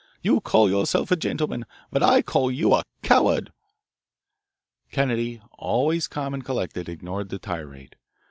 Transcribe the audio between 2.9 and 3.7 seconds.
coward."